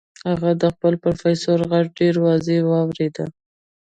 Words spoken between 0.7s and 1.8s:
خپل پروفيسور